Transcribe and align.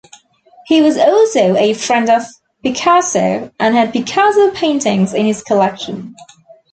He 0.65 0.81
was 0.81 0.97
also 0.97 1.55
a 1.57 1.75
friend 1.75 2.09
of 2.09 2.23
Picasso 2.63 3.51
and 3.59 3.75
had 3.75 3.93
Picasso 3.93 4.49
paintings 4.49 5.13
in 5.13 5.27
his 5.27 5.43
collection. 5.43 6.15